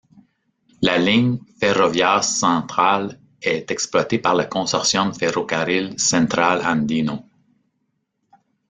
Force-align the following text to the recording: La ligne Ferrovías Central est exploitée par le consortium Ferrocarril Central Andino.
La 0.81 0.97
ligne 0.97 1.37
Ferrovías 1.59 2.23
Central 2.39 3.19
est 3.39 3.69
exploitée 3.69 4.17
par 4.17 4.33
le 4.33 4.45
consortium 4.47 5.13
Ferrocarril 5.13 5.93
Central 5.99 6.63
Andino. 6.65 7.23